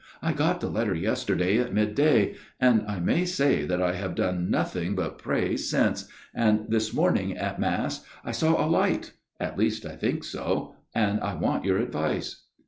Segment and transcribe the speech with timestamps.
[0.19, 4.49] I got the letter yesterday at midday, and I may say that I have done
[4.49, 9.85] nothing but pray since, and this morning at mass I saw a light at least,
[9.85, 12.45] I think so, and I want your advice.'